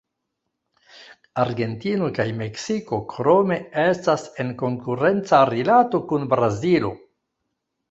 Argentino 1.43 2.07
kaj 2.19 2.25
Meksiko 2.39 2.99
krome 3.13 3.59
estas 3.85 4.25
en 4.45 4.51
konkurenca 4.65 5.45
rilato 5.53 6.05
kun 6.11 6.29
Brazilo. 6.35 6.95